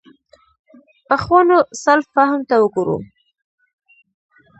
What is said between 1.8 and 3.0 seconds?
سلف فهم ته وګورو.